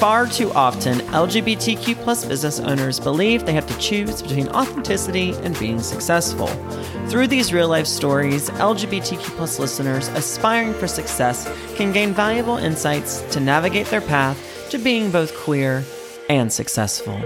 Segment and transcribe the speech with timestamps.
[0.00, 5.58] Far too often, LGBTQ plus business owners believe they have to choose between authenticity and
[5.58, 6.46] being successful.
[7.08, 13.20] Through these real life stories, LGBTQ plus listeners aspiring for success can gain valuable insights
[13.32, 14.38] to navigate their path
[14.70, 15.84] to being both queer
[16.30, 17.20] and successful.